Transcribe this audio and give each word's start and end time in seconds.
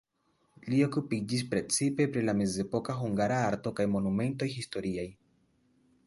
Li 0.73 0.77
okupiĝis 0.83 1.43
precipe 1.51 2.07
pri 2.15 2.23
la 2.29 2.33
mezepoka 2.39 2.95
hungara 3.01 3.37
arto 3.49 3.73
kaj 3.81 3.85
monumentoj 3.97 4.49
historiaj. 4.55 5.05